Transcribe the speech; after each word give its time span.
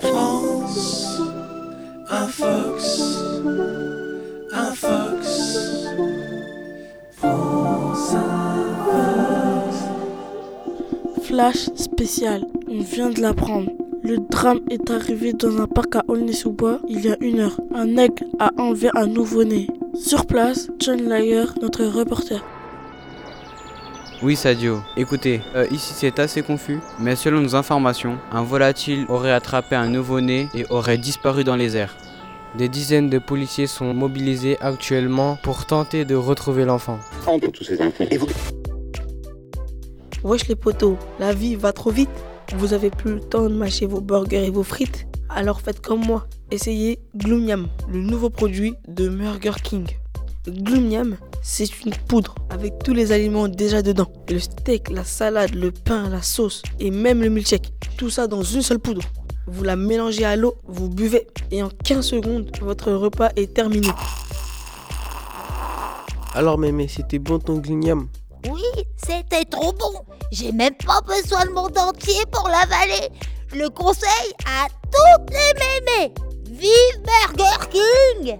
France, 0.00 1.20
un 2.08 2.26
fox, 2.28 3.00
un 4.52 4.72
fox. 4.74 5.58
France, 7.10 8.14
un 8.14 8.74
fox. 8.86 9.76
Flash 11.22 11.68
spécial, 11.74 12.46
on 12.68 12.80
vient 12.80 13.10
de 13.10 13.20
l'apprendre. 13.20 13.70
Le 14.02 14.16
drame 14.30 14.60
est 14.70 14.90
arrivé 14.90 15.34
dans 15.34 15.60
un 15.60 15.66
parc 15.66 15.96
à 15.96 16.04
Aulnay-sous-Bois 16.08 16.80
il 16.88 17.04
y 17.04 17.10
a 17.10 17.16
une 17.20 17.40
heure. 17.40 17.60
Un 17.74 17.98
aigle 17.98 18.24
a 18.38 18.50
enlevé 18.56 18.88
un 18.94 19.06
nouveau-né. 19.06 19.68
Sur 19.94 20.24
place, 20.24 20.70
John 20.78 21.06
Lyer, 21.06 21.44
notre 21.60 21.84
reporter. 21.84 22.42
Oui 24.24 24.36
Sadio, 24.36 24.80
écoutez, 24.96 25.40
euh, 25.56 25.66
ici 25.72 25.94
c'est 25.96 26.20
assez 26.20 26.42
confus, 26.42 26.78
mais 27.00 27.16
selon 27.16 27.40
nos 27.40 27.56
informations, 27.56 28.18
un 28.30 28.44
volatile 28.44 29.04
aurait 29.08 29.32
attrapé 29.32 29.74
un 29.74 29.88
nouveau-né 29.88 30.48
et 30.54 30.64
aurait 30.70 30.96
disparu 30.96 31.42
dans 31.42 31.56
les 31.56 31.76
airs. 31.76 31.96
Des 32.56 32.68
dizaines 32.68 33.10
de 33.10 33.18
policiers 33.18 33.66
sont 33.66 33.92
mobilisés 33.92 34.58
actuellement 34.60 35.36
pour 35.42 35.66
tenter 35.66 36.04
de 36.04 36.14
retrouver 36.14 36.64
l'enfant. 36.64 37.00
Entre 37.26 37.50
tous 37.50 37.64
ces 37.64 37.82
infos, 37.82 38.04
et 38.08 38.16
vous 38.16 38.28
Wesh 40.22 40.46
les 40.46 40.54
potos, 40.54 40.96
la 41.18 41.32
vie 41.32 41.56
va 41.56 41.72
trop 41.72 41.90
vite. 41.90 42.10
Vous 42.54 42.74
avez 42.74 42.90
plus 42.90 43.14
le 43.14 43.20
temps 43.20 43.48
de 43.48 43.54
mâcher 43.54 43.86
vos 43.86 44.00
burgers 44.00 44.46
et 44.46 44.50
vos 44.50 44.62
frites. 44.62 45.08
Alors 45.30 45.60
faites 45.60 45.80
comme 45.80 46.06
moi. 46.06 46.28
Essayez 46.52 47.00
Gloomyam, 47.16 47.66
le 47.88 47.98
nouveau 47.98 48.30
produit 48.30 48.74
de 48.86 49.08
Burger 49.08 49.54
King. 49.64 49.86
Gloomyam, 50.48 51.16
c'est 51.40 51.84
une 51.84 51.94
poudre 51.94 52.34
avec 52.50 52.72
tous 52.82 52.92
les 52.92 53.12
aliments 53.12 53.46
déjà 53.46 53.80
dedans. 53.80 54.10
Le 54.28 54.40
steak, 54.40 54.90
la 54.90 55.04
salade, 55.04 55.54
le 55.54 55.70
pain, 55.70 56.08
la 56.08 56.20
sauce 56.20 56.62
et 56.80 56.90
même 56.90 57.22
le 57.22 57.28
milkshake. 57.28 57.72
Tout 57.96 58.10
ça 58.10 58.26
dans 58.26 58.42
une 58.42 58.62
seule 58.62 58.80
poudre. 58.80 59.02
Vous 59.46 59.62
la 59.62 59.76
mélangez 59.76 60.24
à 60.24 60.34
l'eau, 60.34 60.56
vous 60.64 60.88
buvez 60.88 61.28
et 61.52 61.62
en 61.62 61.68
15 61.68 62.04
secondes, 62.04 62.50
votre 62.60 62.90
repas 62.90 63.30
est 63.36 63.54
terminé. 63.54 63.88
Alors 66.34 66.58
mémé, 66.58 66.88
c'était 66.88 67.20
bon 67.20 67.38
ton 67.38 67.58
glignam 67.58 68.08
Oui, 68.50 68.64
c'était 68.96 69.44
trop 69.44 69.72
bon. 69.72 70.00
J'ai 70.32 70.50
même 70.50 70.74
pas 70.84 71.02
besoin 71.02 71.44
de 71.44 71.50
monde 71.50 71.78
entier 71.78 72.24
pour 72.32 72.48
l'avaler. 72.48 73.10
Je 73.52 73.58
le 73.58 73.68
conseille 73.68 74.32
à 74.46 74.66
toutes 74.90 75.30
les 75.30 76.08
mémés. 76.08 76.14
Vive 76.50 77.02
Burger 77.04 77.68
King 77.70 78.38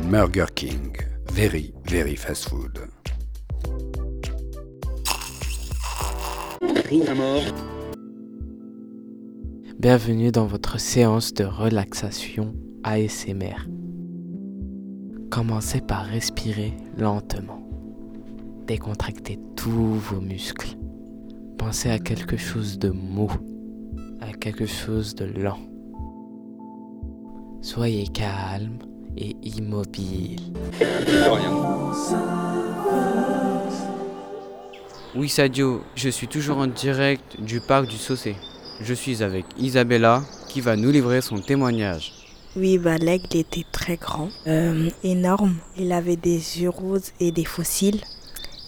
Burger 0.00 0.46
King. 0.54 0.96
Very, 1.32 1.72
very 1.84 2.16
fast 2.16 2.48
food. 2.48 2.78
Bienvenue 9.78 10.30
dans 10.32 10.46
votre 10.46 10.78
séance 10.78 11.32
de 11.32 11.44
relaxation 11.44 12.54
ASMR. 12.82 13.68
Commencez 15.30 15.80
par 15.80 16.04
respirer 16.04 16.74
lentement. 16.96 17.62
Décontractez 18.66 19.38
tous 19.56 19.94
vos 19.94 20.20
muscles. 20.20 20.76
Pensez 21.56 21.90
à 21.90 21.98
quelque 21.98 22.36
chose 22.36 22.78
de 22.78 22.90
mou, 22.90 23.30
à 24.20 24.32
quelque 24.32 24.66
chose 24.66 25.14
de 25.14 25.24
lent. 25.24 25.60
Soyez 27.62 28.06
calme 28.08 28.78
et 29.16 29.36
immobile. 29.42 30.40
Oui 35.14 35.28
Sadio, 35.28 35.82
je 35.94 36.08
suis 36.08 36.26
toujours 36.26 36.58
en 36.58 36.66
direct 36.66 37.40
du 37.40 37.60
parc 37.60 37.86
du 37.86 37.96
Saucé. 37.96 38.36
Je 38.80 38.94
suis 38.94 39.22
avec 39.22 39.44
Isabella 39.58 40.22
qui 40.48 40.60
va 40.60 40.76
nous 40.76 40.90
livrer 40.90 41.20
son 41.20 41.38
témoignage. 41.38 42.12
Oui, 42.56 42.78
bah, 42.78 42.98
l'aigle 42.98 43.36
était 43.36 43.64
très 43.72 43.96
grand, 43.96 44.28
euh, 44.46 44.88
énorme. 45.02 45.56
Il 45.76 45.92
avait 45.92 46.16
des 46.16 46.60
yeux 46.60 46.68
roses 46.68 47.10
et 47.18 47.32
des 47.32 47.44
fossiles. 47.44 48.00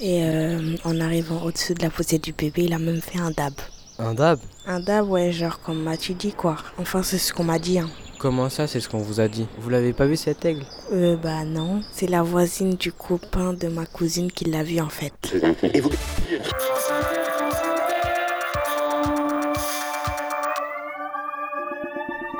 Et 0.00 0.24
euh, 0.24 0.76
en 0.84 1.00
arrivant 1.00 1.42
au-dessus 1.42 1.74
de 1.74 1.82
la 1.82 1.90
poussée 1.90 2.18
du 2.18 2.32
bébé, 2.32 2.64
il 2.64 2.72
a 2.72 2.78
même 2.78 3.00
fait 3.00 3.18
un 3.18 3.30
dab. 3.30 3.54
Un 3.98 4.12
dab? 4.12 4.38
Un 4.66 4.80
dab, 4.80 5.08
ouais, 5.08 5.32
genre 5.32 5.60
comme 5.60 5.82
m'as-tu 5.82 6.14
dit 6.14 6.32
quoi. 6.32 6.56
Enfin, 6.78 7.02
c'est 7.02 7.18
ce 7.18 7.32
qu'on 7.32 7.44
m'a 7.44 7.58
dit. 7.58 7.78
Hein. 7.78 7.88
Comment 8.18 8.48
ça, 8.48 8.66
c'est 8.66 8.80
ce 8.80 8.88
qu'on 8.88 8.98
vous 8.98 9.20
a 9.20 9.28
dit 9.28 9.46
Vous 9.58 9.68
l'avez 9.68 9.92
pas 9.92 10.06
vu 10.06 10.16
cet 10.16 10.44
aigle 10.44 10.64
Euh, 10.92 11.16
bah 11.16 11.44
non, 11.44 11.82
c'est 11.92 12.08
la 12.08 12.22
voisine 12.22 12.74
du 12.74 12.90
copain 12.92 13.52
de 13.52 13.68
ma 13.68 13.84
cousine 13.84 14.32
qui 14.32 14.46
l'a 14.46 14.62
vu 14.62 14.80
en 14.80 14.88
fait. 14.88 15.12
Et 15.74 15.80
vous 15.80 15.90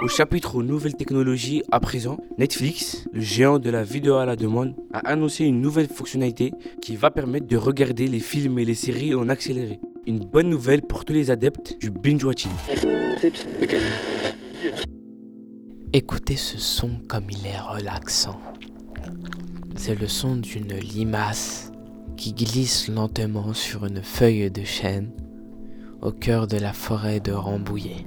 Au 0.03 0.09
chapitre 0.09 0.63
Nouvelles 0.63 0.95
technologies, 0.95 1.63
à 1.73 1.81
présent, 1.81 2.19
Netflix, 2.39 3.07
le 3.13 3.21
géant 3.21 3.59
de 3.59 3.71
la 3.71 3.83
vidéo 3.83 4.15
à 4.17 4.27
la 4.27 4.37
demande, 4.37 4.75
a 4.93 5.01
annoncé 5.01 5.45
une 5.45 5.61
nouvelle 5.61 5.89
fonctionnalité 5.89 6.53
qui 6.81 6.97
va 6.97 7.11
permettre 7.11 7.47
de 7.47 7.57
regarder 7.57 8.07
les 8.07 8.21
films 8.21 8.59
et 8.59 8.65
les 8.65 8.75
séries 8.75 9.15
en 9.15 9.29
accéléré. 9.29 9.81
Une 10.07 10.21
bonne 10.21 10.49
nouvelle 10.49 10.83
pour 10.83 11.05
tous 11.05 11.13
les 11.13 11.31
adeptes 11.31 11.77
du 11.81 11.91
binge-watching. 11.91 12.53
Écoutez 15.99 16.37
ce 16.37 16.59
son 16.59 17.01
comme 17.09 17.31
il 17.31 17.47
est 17.47 17.59
relaxant. 17.59 18.39
C'est 19.77 19.99
le 19.99 20.07
son 20.07 20.37
d'une 20.37 20.75
limace 20.75 21.73
qui 22.19 22.35
glisse 22.35 22.89
lentement 22.89 23.55
sur 23.55 23.87
une 23.87 24.03
feuille 24.03 24.51
de 24.51 24.63
chêne 24.63 25.11
au 26.03 26.13
cœur 26.13 26.49
de 26.49 26.59
la 26.59 26.75
forêt 26.75 27.21
de 27.21 27.33
Rambouillet. 27.33 28.05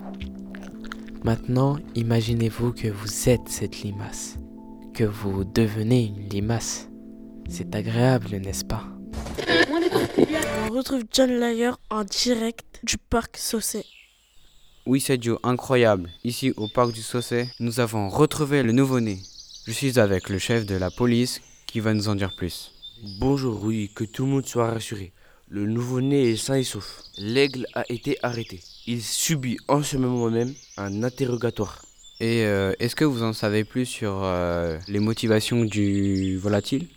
Maintenant, 1.23 1.77
imaginez-vous 1.95 2.73
que 2.73 2.89
vous 2.89 3.27
êtes 3.27 3.49
cette 3.49 3.81
limace, 3.81 4.37
que 4.93 5.03
vous 5.03 5.43
devenez 5.43 6.13
une 6.15 6.29
limace. 6.29 6.89
C'est 7.49 7.73
agréable, 7.73 8.35
n'est-ce 8.35 8.65
pas? 8.65 8.83
On 10.69 10.73
retrouve 10.73 11.05
John 11.11 11.31
Lyer 11.31 11.71
en 11.89 12.03
direct 12.03 12.81
du 12.83 12.99
parc 12.99 13.35
Saucé. 13.37 13.83
Oui 14.89 14.99
Sadio, 15.01 15.37
incroyable. 15.43 16.09
Ici 16.23 16.51
au 16.57 16.67
parc 16.67 16.93
du 16.93 17.03
Saucé, 17.03 17.47
nous 17.59 17.79
avons 17.79 18.09
retrouvé 18.09 18.63
le 18.63 18.71
nouveau-né. 18.71 19.19
Je 19.67 19.71
suis 19.71 19.99
avec 19.99 20.29
le 20.29 20.39
chef 20.39 20.65
de 20.65 20.73
la 20.73 20.89
police 20.89 21.41
qui 21.67 21.79
va 21.79 21.93
nous 21.93 22.09
en 22.09 22.15
dire 22.15 22.35
plus. 22.35 22.71
Bonjour, 23.19 23.63
oui, 23.63 23.91
que 23.93 24.03
tout 24.03 24.25
le 24.25 24.31
monde 24.31 24.47
soit 24.47 24.71
rassuré. 24.71 25.11
Le 25.47 25.67
nouveau-né 25.67 26.31
est 26.31 26.37
sain 26.37 26.55
et 26.55 26.63
sauf. 26.63 27.03
L'aigle 27.19 27.67
a 27.75 27.83
été 27.87 28.17
arrêté. 28.23 28.61
Il 28.87 29.03
subit 29.03 29.59
en 29.67 29.83
ce 29.83 29.95
moment 29.95 30.31
même 30.31 30.55
un 30.77 31.03
interrogatoire. 31.03 31.83
Et 32.19 32.45
euh, 32.45 32.73
est-ce 32.79 32.95
que 32.95 33.05
vous 33.05 33.21
en 33.21 33.33
savez 33.33 33.65
plus 33.65 33.85
sur 33.85 34.21
euh, 34.23 34.79
les 34.87 34.99
motivations 34.99 35.65
du 35.65 36.39
volatile? 36.39 36.87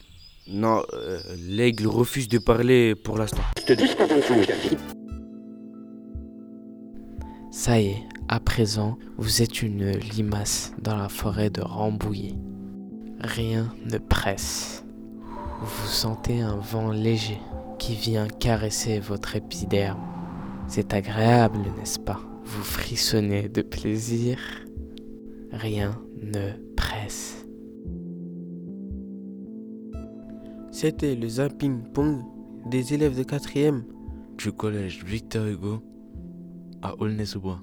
Non, 0.47 0.83
euh, 0.95 1.21
l'aigle 1.47 1.89
refuse 1.89 2.29
de 2.29 2.39
parler 2.39 2.95
pour 2.95 3.19
l'instant. 3.19 3.43
Ça 7.65 7.81
y 7.81 7.91
est, 7.91 8.03
à 8.27 8.41
présent, 8.41 8.99
vous 9.19 9.41
êtes 9.41 9.63
une 9.63 9.93
limace 9.93 10.75
dans 10.83 10.97
la 10.97 11.09
forêt 11.09 11.49
de 11.49 11.61
Rambouillet. 11.61 12.35
Rien 13.21 13.73
ne 13.89 13.99
presse. 13.99 14.85
Vous 15.61 15.87
sentez 15.87 16.41
un 16.41 16.57
vent 16.57 16.91
léger 16.91 17.39
qui 17.79 17.95
vient 17.95 18.27
caresser 18.27 18.99
votre 18.99 19.37
épiderme. 19.37 20.01
C'est 20.67 20.93
agréable, 20.93 21.61
n'est-ce 21.79 22.01
pas? 22.01 22.21
Vous 22.45 22.65
frissonnez 22.65 23.49
de 23.49 23.63
plaisir. 23.63 24.41
Rien 25.53 26.03
ne 26.21 26.51
presse. 26.75 27.47
C'était 30.73 31.15
le 31.15 31.29
zapping 31.29 31.85
pong 31.93 32.25
des 32.67 32.93
élèves 32.93 33.17
de 33.17 33.23
4ème. 33.23 33.83
Du 34.37 34.51
collège 34.51 35.05
Victor 35.05 35.47
Hugo 35.47 35.81
à 36.83 36.95
Aulnay-sous-Bois. 37.01 37.61